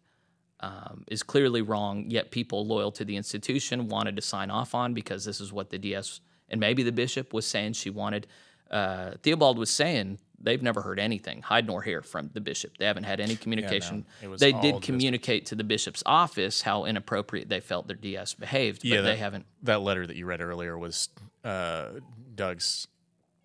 [0.63, 4.93] um, is clearly wrong, yet people loyal to the institution wanted to sign off on
[4.93, 8.27] because this is what the DS and maybe the bishop was saying she wanted.
[8.71, 12.77] Uh, Theobald was saying they've never heard anything, hide nor hear, from the bishop.
[12.77, 14.05] They haven't had any communication.
[14.21, 18.35] Yeah, no, they did communicate to the bishop's office how inappropriate they felt their DS
[18.35, 19.45] behaved, yeah, but that, they haven't.
[19.63, 21.09] That letter that you read earlier was
[21.43, 21.87] uh,
[22.35, 22.87] Doug's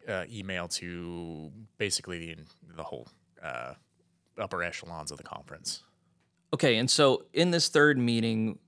[0.09, 2.45] uh, email to basically the,
[2.77, 3.09] the whole
[3.43, 3.75] uh,
[4.39, 5.83] upper echelons of the conference.
[6.53, 8.59] Okay, and so in this third meeting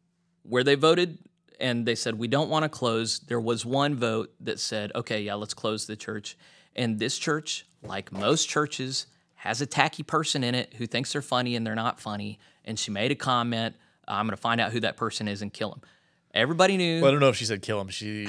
[0.42, 1.18] where they voted
[1.58, 5.22] and they said we don't want to close, there was one vote that said, "Okay,
[5.22, 6.36] yeah, let's close the church."
[6.76, 11.22] And this church, like most churches, has a tacky person in it who thinks they're
[11.22, 14.60] funny and they're not funny, and she made a comment, uh, "I'm going to find
[14.60, 15.80] out who that person is and kill him."
[16.32, 17.00] Everybody knew.
[17.00, 17.88] Well, I don't know if she said kill him.
[17.88, 18.28] She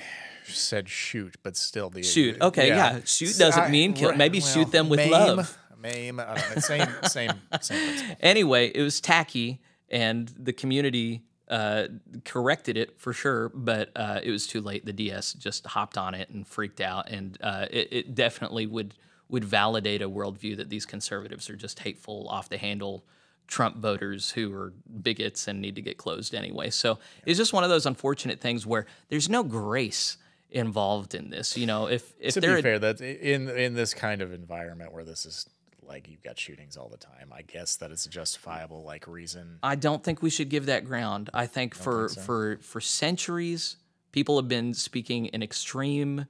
[0.44, 2.40] said shoot, but still the shoot.
[2.40, 3.00] Uh, okay, yeah, yeah.
[3.04, 4.14] shoot doesn't mean kill.
[4.14, 5.58] Maybe well, shoot them with maim, love.
[5.80, 8.16] Mame, I don't know, same, same, same principle.
[8.20, 9.60] Anyway, it was tacky,
[9.90, 11.86] and the community uh,
[12.24, 14.84] corrected it for sure, but uh, it was too late.
[14.84, 18.94] The DS just hopped on it and freaked out, and uh, it, it, definitely would
[19.28, 23.04] would validate a worldview that these conservatives are just hateful, off the handle
[23.46, 26.70] Trump voters who are bigots and need to get closed anyway.
[26.70, 30.16] So it's just one of those unfortunate things where there's no grace
[30.50, 31.56] involved in this.
[31.56, 35.04] You know, if if to be fair, that in in this kind of environment where
[35.04, 35.48] this is
[35.86, 37.32] like you've got shootings all the time.
[37.32, 39.58] I guess that is a justifiable like reason.
[39.62, 41.30] I don't think we should give that ground.
[41.32, 42.22] I think for think so.
[42.22, 43.76] for for centuries
[44.16, 46.24] people have been speaking in extreme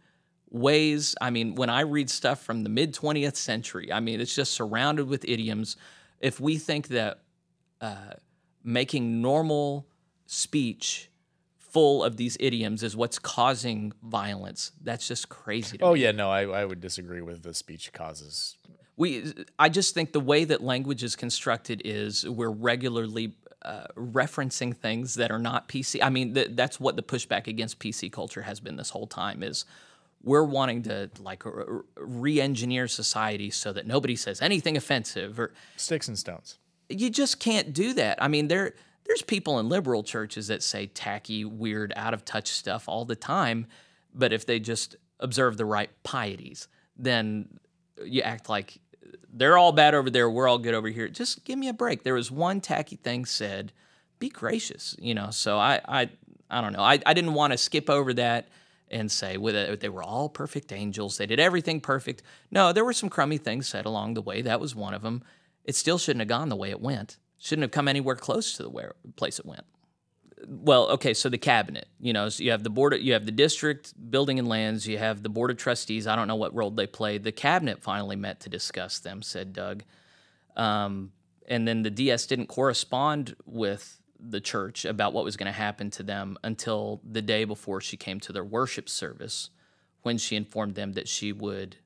[0.50, 1.14] ways.
[1.20, 4.54] I mean, when I read stuff from the mid 20th century, I mean, it's just
[4.54, 5.76] surrounded with idioms.
[6.18, 7.20] If we think that
[7.80, 8.14] uh,
[8.64, 9.86] making normal
[10.26, 11.12] speech
[11.58, 15.78] full of these idioms is what's causing violence, that's just crazy.
[15.80, 16.00] oh me.
[16.00, 18.56] yeah, no, I, I would disagree with the speech causes
[18.96, 24.74] we I just think the way that language is constructed is we're regularly uh, referencing
[24.76, 26.00] things that are not PC.
[26.02, 29.42] I mean, th- that's what the pushback against PC culture has been this whole time
[29.42, 29.64] is
[30.22, 31.42] we're wanting to like
[31.96, 36.58] re-engineer society so that nobody says anything offensive or sticks and stones.
[36.88, 38.22] You just can't do that.
[38.22, 38.74] I mean, there
[39.06, 43.16] there's people in liberal churches that say tacky, weird, out of touch stuff all the
[43.16, 43.66] time,
[44.14, 47.48] but if they just observe the right pieties, then
[48.04, 48.78] you act like
[49.32, 50.28] they're all bad over there.
[50.30, 51.08] We're all good over here.
[51.08, 52.02] Just give me a break.
[52.02, 53.72] There was one tacky thing said.
[54.18, 55.30] Be gracious, you know.
[55.30, 56.10] So I, I,
[56.50, 56.82] I don't know.
[56.82, 58.48] I, I didn't want to skip over that.
[58.90, 61.18] and say with it, they were all perfect angels.
[61.18, 62.22] They did everything perfect.
[62.50, 64.42] No, there were some crummy things said along the way.
[64.42, 65.22] That was one of them.
[65.64, 67.18] It still shouldn't have gone the way it went.
[67.38, 69.64] Shouldn't have come anywhere close to the where, place it went.
[70.48, 73.32] Well, okay, so the cabinet, you know, so you have the board, you have the
[73.32, 76.06] district building and lands, you have the board of trustees.
[76.06, 77.24] I don't know what role they played.
[77.24, 79.82] The cabinet finally met to discuss them, said Doug.
[80.56, 81.10] Um,
[81.48, 85.90] and then the DS didn't correspond with the church about what was going to happen
[85.90, 89.50] to them until the day before she came to their worship service
[90.02, 91.76] when she informed them that she would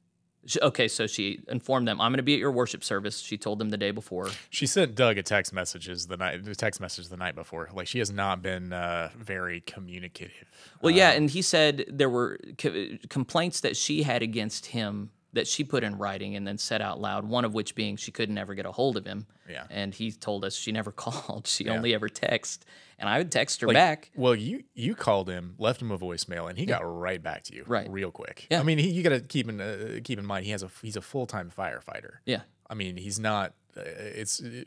[0.63, 3.59] okay so she informed them i'm going to be at your worship service she told
[3.59, 4.29] them the day before.
[4.49, 7.69] She sent doug a text messages the night the text message the night before.
[7.73, 10.51] Like she has not been uh, very communicative
[10.83, 15.11] well yeah um, and he said there were co- complaints that she had against him
[15.33, 18.11] that she put in writing and then said out loud, one of which being she
[18.11, 19.27] could never get a hold of him.
[19.49, 19.65] Yeah.
[19.71, 21.47] And he told us she never called.
[21.47, 21.73] She yeah.
[21.73, 22.61] only ever texted.
[22.99, 24.11] And I would text her like, back.
[24.15, 26.79] Well, you you called him, left him a voicemail, and he yeah.
[26.79, 28.47] got right back to you, right, real quick.
[28.51, 28.61] Yeah.
[28.61, 30.71] I mean, he, you got to keep in uh, keep in mind he has a
[30.83, 32.17] he's a full time firefighter.
[32.27, 32.43] Yeah.
[32.69, 33.55] I mean, he's not.
[33.75, 34.65] Uh, it's uh,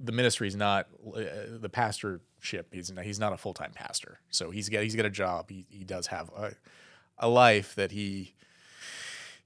[0.00, 1.20] the ministry is not uh,
[1.60, 2.72] the pastorship.
[2.72, 4.18] He's not, he's not a full time pastor.
[4.30, 5.50] So he's got he's got a job.
[5.50, 6.54] He he does have a
[7.18, 8.34] a life that he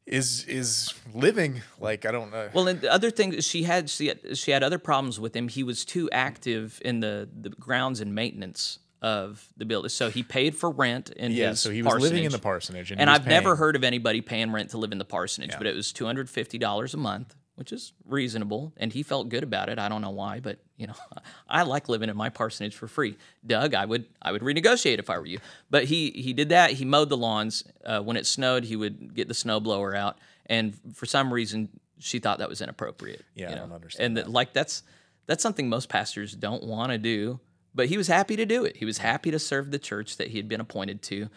[0.07, 2.51] is is living like I don't know.
[2.53, 5.49] Well, and the other thing she had she had, she had other problems with him.
[5.49, 10.23] He was too active in the the grounds and maintenance of the building, so he
[10.23, 11.51] paid for rent in yeah.
[11.51, 12.11] His so he was parsonage.
[12.11, 13.31] living in the parsonage, and, and I've paying.
[13.31, 15.59] never heard of anybody paying rent to live in the parsonage, yeah.
[15.59, 19.29] but it was two hundred fifty dollars a month which is reasonable, and he felt
[19.29, 19.79] good about it.
[19.79, 20.95] I don't know why, but you know,
[21.49, 23.17] I like living in my parsonage for free.
[23.47, 25.39] Doug, I would I would renegotiate if I were you.
[25.71, 26.73] But he he did that.
[26.73, 27.65] He mowed the lawns.
[27.85, 31.69] Uh, when it snowed, he would get the snow blower out, and for some reason,
[31.99, 33.25] she thought that was inappropriate.
[33.35, 33.63] Yeah, you know?
[33.63, 34.07] I don't understand.
[34.07, 34.31] And that.
[34.31, 34.83] like that's
[35.27, 37.39] that's something most pastors don't want to do,
[37.75, 38.77] but he was happy to do it.
[38.77, 41.29] He was happy to serve the church that he had been appointed to.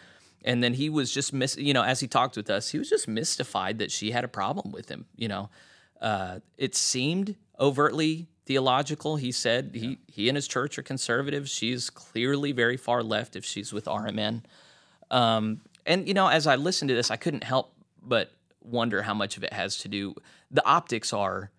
[0.44, 2.88] And then he was just miss, you know, as he talked with us, he was
[2.88, 5.50] just mystified that she had a problem with him, you know
[6.00, 9.16] uh, it seemed overtly theological.
[9.16, 9.80] He said yeah.
[9.80, 11.48] he he and his church are conservative.
[11.48, 14.42] She's clearly very far left if she's with RMN.
[15.10, 18.32] Um, and you know, as I listened to this, I couldn't help but
[18.62, 20.14] wonder how much of it has to do.
[20.50, 21.50] The optics are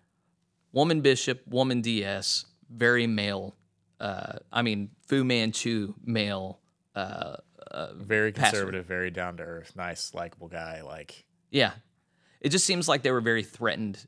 [0.72, 3.56] woman bishop, woman DS, very male.
[3.98, 6.58] Uh, I mean, Fu Manchu male.
[6.94, 7.36] Uh,
[7.70, 8.94] uh, very conservative, pastor.
[8.94, 10.82] very down to earth, nice, likable guy.
[10.82, 11.72] Like, yeah,
[12.40, 14.04] it just seems like they were very threatened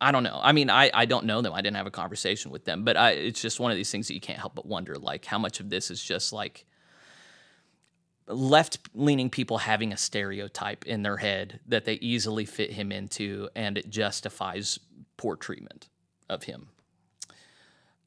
[0.00, 0.38] I don't know.
[0.42, 1.54] I mean, I, I don't know them.
[1.54, 4.08] I didn't have a conversation with them, but I, it's just one of these things
[4.08, 6.66] that you can't help but wonder, like how much of this is just like
[8.26, 13.48] left leaning people having a stereotype in their head that they easily fit him into,
[13.54, 14.78] and it justifies
[15.16, 15.88] poor treatment
[16.28, 16.68] of him.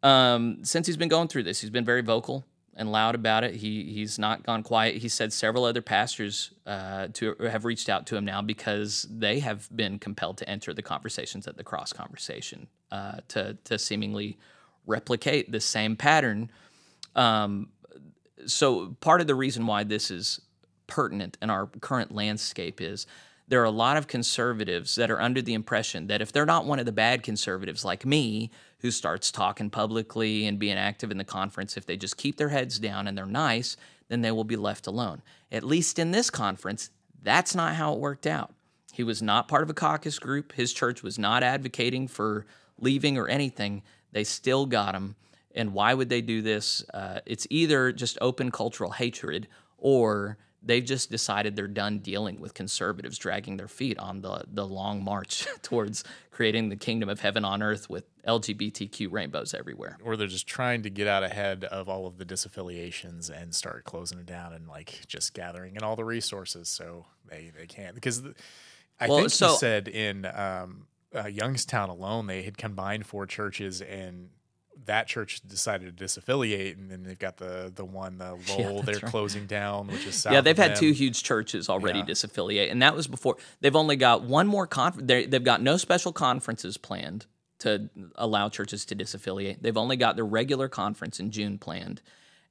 [0.04, 2.46] Um, since he's been going through this, he's been very vocal
[2.80, 3.56] and loud about it.
[3.56, 4.96] He he's not gone quiet.
[4.96, 9.40] He said several other pastors uh, to have reached out to him now because they
[9.40, 14.38] have been compelled to enter the conversations at the cross conversation uh, to to seemingly
[14.88, 16.50] replicate the same pattern.
[17.16, 17.68] Um,
[18.46, 20.40] so part of the reason why this is
[20.88, 23.06] pertinent in our current landscape is
[23.50, 26.66] there are a lot of conservatives that are under the impression that if they're not
[26.66, 28.50] one of the bad conservatives like me,
[28.82, 32.50] who starts talking publicly and being active in the conference, if they just keep their
[32.50, 33.76] heads down and they're nice,
[34.08, 35.22] then they will be left alone.
[35.52, 36.90] At least in this conference,
[37.22, 38.54] that's not how it worked out.
[38.94, 40.54] He was not part of a caucus group.
[40.54, 42.46] His church was not advocating for
[42.80, 43.82] leaving or anything.
[44.12, 45.16] They still got him.
[45.56, 46.84] And why would they do this?
[46.94, 52.54] Uh, it's either just open cultural hatred or they've just decided they're done dealing with
[52.54, 57.46] conservatives dragging their feet on the, the long march towards creating the kingdom of heaven
[57.46, 59.98] on earth with LGBTQ rainbows everywhere.
[60.04, 63.84] Or they're just trying to get out ahead of all of the disaffiliations and start
[63.84, 67.94] closing it down and like just gathering in all the resources so they, they can.
[67.94, 68.36] Because the,
[69.00, 73.26] I well, think so, he said in um, uh, Youngstown alone, they had combined four
[73.26, 74.30] churches and
[74.90, 78.82] that church decided to disaffiliate, and then they've got the the one the Lowell yeah,
[78.82, 79.04] they're right.
[79.04, 80.42] closing down, which is yeah.
[80.42, 80.80] They've had them.
[80.80, 82.06] two huge churches already yeah.
[82.06, 83.38] disaffiliate, and that was before.
[83.62, 85.08] They've only got one more conference.
[85.08, 87.28] They've got no special conferences planned
[87.60, 89.62] to allow churches to disaffiliate.
[89.62, 92.02] They've only got their regular conference in June planned,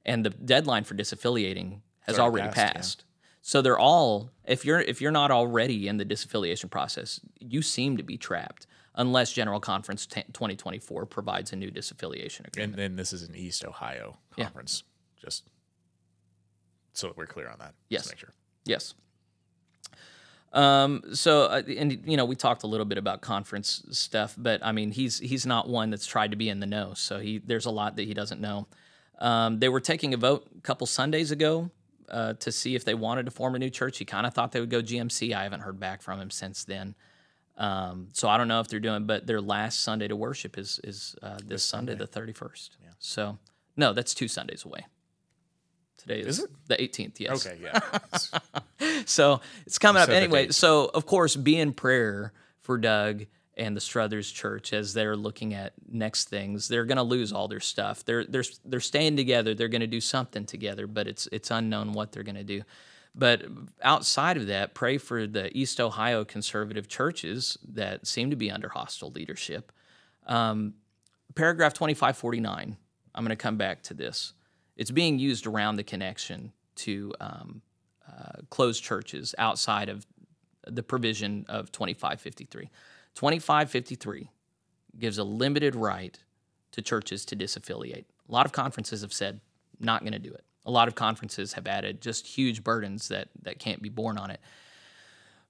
[0.05, 2.73] and the deadline for disaffiliating has already, already, passed.
[2.73, 2.99] passed.
[2.99, 3.05] Yeah.
[3.41, 7.97] So they're all if you're if you're not already in the disaffiliation process, you seem
[7.97, 8.65] to be trapped
[8.99, 12.73] unless General Conference t- 2024 provides a new disaffiliation agreement.
[12.73, 14.83] And then this is an East Ohio conference,
[15.15, 15.25] yeah.
[15.25, 15.49] just
[16.93, 17.73] so that we're clear on that.
[17.87, 18.07] Yes.
[18.07, 18.33] make sure.
[18.65, 18.93] Yes.
[20.51, 24.59] Um, so, uh, and you know, we talked a little bit about conference stuff, but
[24.63, 27.37] I mean, he's he's not one that's tried to be in the know, so he
[27.37, 28.67] there's a lot that he doesn't know.
[29.19, 31.69] Um, they were taking a vote a couple Sundays ago
[32.09, 33.99] uh, to see if they wanted to form a new church.
[33.99, 35.33] He kind of thought they would go GMC.
[35.33, 36.95] I haven't heard back from him since then.
[37.59, 40.79] Um, so I don't know if they're doing, but their last Sunday to worship is
[40.83, 42.77] is uh, this, this Sunday, Sunday, the thirty first.
[42.81, 42.89] Yeah.
[42.99, 43.37] So
[43.75, 44.85] no, that's two Sundays away.
[45.97, 47.19] Today is, is the eighteenth.
[47.19, 47.45] Yes.
[47.45, 47.59] Okay.
[47.61, 47.79] Yeah.
[49.05, 50.49] so it's coming up anyway.
[50.49, 52.31] So of course, be in prayer
[52.61, 53.25] for Doug
[53.57, 56.69] and the Struthers Church as they're looking at next things.
[56.69, 58.05] They're going to lose all their stuff.
[58.05, 59.53] They're they're they're staying together.
[59.53, 62.61] They're going to do something together, but it's it's unknown what they're going to do.
[63.15, 63.43] But
[63.81, 68.69] outside of that, pray for the East Ohio conservative churches that seem to be under
[68.69, 69.71] hostile leadership.
[70.27, 70.75] Um,
[71.35, 72.77] paragraph 2549,
[73.15, 74.33] I'm going to come back to this.
[74.77, 77.61] It's being used around the connection to um,
[78.07, 80.05] uh, closed churches outside of
[80.67, 82.69] the provision of 2553.
[83.15, 84.29] 2553
[84.97, 86.19] gives a limited right
[86.71, 88.05] to churches to disaffiliate.
[88.27, 89.41] A lot of conferences have said,
[89.79, 93.29] not going to do it a lot of conferences have added just huge burdens that
[93.41, 94.39] that can't be borne on it.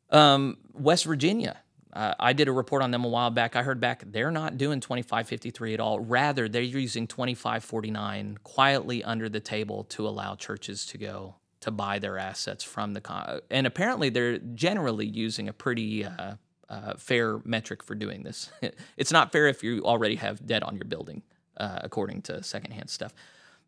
[0.10, 1.58] Um, West Virginia,
[1.92, 3.58] uh, I did a report on them a while back.
[3.58, 6.00] I heard back they're not doing 2553 at all.
[6.00, 12.00] Rather, they're using 2549 quietly under the table to allow churches to go to buy
[12.00, 16.36] their assets from the con- and apparently they're generally using a pretty uh,
[16.70, 18.50] uh, fair metric for doing this.
[18.98, 21.24] it's not fair if you already have debt on your building,
[21.58, 23.14] uh, according to secondhand stuff.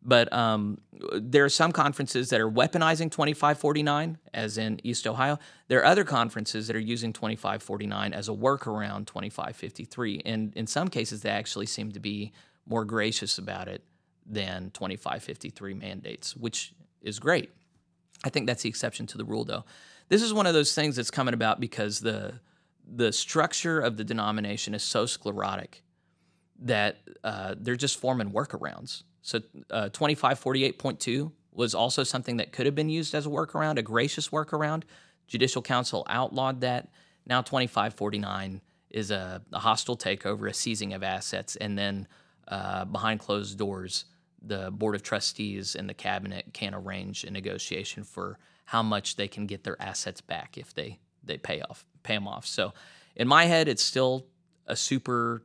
[0.04, 0.78] But um,
[1.14, 5.38] there are some conferences that are weaponizing 2549, as in East Ohio.
[5.68, 10.22] There are other conferences that are using 2549 as a workaround 2553.
[10.24, 12.32] And in some cases, they actually seem to be
[12.66, 13.84] more gracious about it
[14.26, 17.50] than 2553 mandates, which is great.
[18.24, 19.64] I think that's the exception to the rule, though.
[20.08, 22.34] This is one of those things that's coming about because the
[22.84, 25.82] the structure of the denomination is so sclerotic
[26.58, 29.04] that uh, they're just forming workarounds.
[29.22, 33.82] So uh, 2548.2 was also something that could have been used as a workaround, a
[33.82, 34.82] gracious workaround.
[35.26, 36.88] Judicial Council outlawed that.
[37.26, 38.60] Now 2549
[38.90, 42.06] is a, a hostile takeover, a seizing of assets, and then
[42.48, 44.04] uh, behind closed doors,
[44.42, 49.28] the Board of Trustees and the Cabinet can arrange a negotiation for how much they
[49.28, 52.46] can get their assets back if they they pay off pay them off.
[52.46, 52.72] So
[53.14, 54.26] in my head, it's still
[54.66, 55.44] a super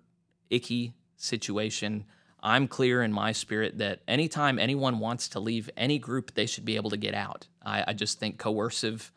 [0.49, 2.05] icky situation.
[2.47, 6.63] I'm clear in my spirit that anytime anyone wants to leave any group, they should
[6.63, 7.45] be able to get out.
[7.61, 9.11] I, I just think coercive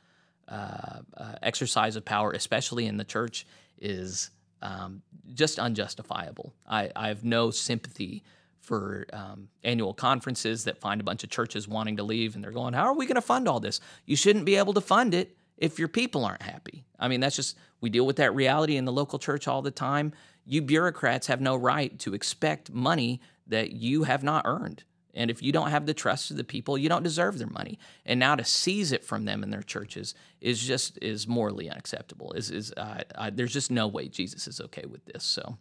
[0.48, 3.46] uh, uh, exercise of power, especially in the church,
[3.80, 4.30] is
[4.62, 5.02] um,
[5.32, 6.52] just unjustifiable.
[6.68, 8.24] I, I, have no sympathy
[8.58, 12.50] for um, annual conferences that find a bunch of churches wanting to leave and they're
[12.50, 13.80] going, How are we going to fund all this?
[14.06, 16.84] You shouldn't be able to fund it if your people aren't happy.
[16.98, 19.70] I mean, that's just, we deal with that reality in the local church all the
[19.70, 20.12] time.
[20.50, 24.82] You bureaucrats have no right to expect money that you have not earned.
[25.14, 27.78] And if you don't have the trust of the people, you don't deserve their money.
[28.04, 32.32] And now to seize it from them in their churches is just is morally unacceptable.
[32.32, 35.22] Is is uh, there's just no way Jesus is okay with this.
[35.22, 35.56] So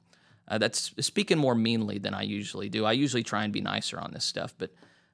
[0.48, 2.84] uh, that's speaking more meanly than I usually do.
[2.84, 4.72] I usually try and be nicer on this stuff, but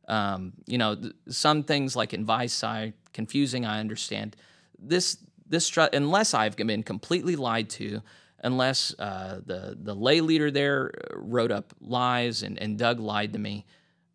[0.08, 3.66] um, you know, th- some things like advice I confusing.
[3.66, 4.38] I understand
[4.80, 5.18] this
[5.50, 8.02] this unless I've been completely lied to,
[8.46, 13.40] unless uh, the the lay leader there wrote up lies and, and Doug lied to
[13.40, 13.66] me.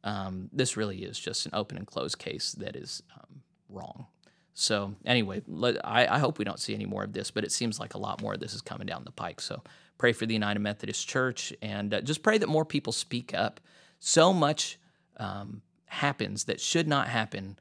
[0.05, 4.07] Um, this really is just an open and closed case that is um, wrong.
[4.55, 7.53] So anyway, let, I, I, hope we don't see any more of this, but it
[7.53, 9.41] seems like a lot more of this is coming down the pike.
[9.43, 9.63] So
[9.99, 13.61] pray for the United Methodist Church and uh, just pray that more people speak up.
[13.99, 14.79] So much
[15.19, 17.59] um, happens that should not happen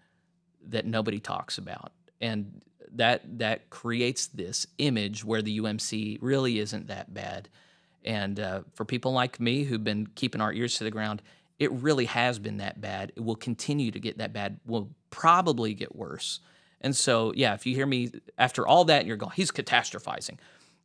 [0.68, 1.92] that nobody talks about.
[2.22, 2.62] And
[2.96, 7.50] that that creates this image where the UMC really isn't that bad.
[8.06, 11.22] And uh, for people like me who've been keeping our ears to the ground,
[11.60, 13.12] it really has been that bad.
[13.16, 14.60] It will continue to get that bad.
[14.66, 16.40] Will probably get worse.
[16.82, 20.38] And so, yeah, if you hear me after all that, you're going, he's catastrophizing.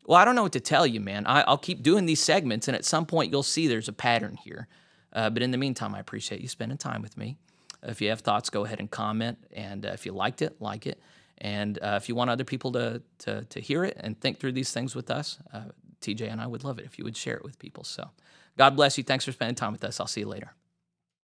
[0.06, 1.26] Well, I don't know what to tell you, man.
[1.26, 4.36] I, will keep doing these segments, and at some point, you'll see there's a pattern
[4.36, 4.66] here.
[5.12, 7.38] Uh, but in the meantime, I appreciate you spending time with me.
[7.82, 9.38] If you have thoughts, go ahead and comment.
[9.52, 11.00] And uh, if you liked it, like it.
[11.38, 14.52] And uh, if you want other people to, to, to hear it and think through
[14.52, 15.64] these things with us, uh,
[16.00, 17.84] TJ and I would love it if you would share it with people.
[17.84, 18.10] So
[18.56, 19.04] God bless you.
[19.04, 20.00] Thanks for spending time with us.
[20.00, 20.54] I'll see you later.